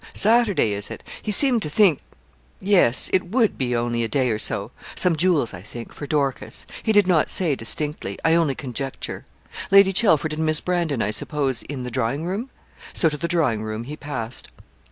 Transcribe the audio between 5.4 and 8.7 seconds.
I think, for Dorcas. He did not say distinctly; I only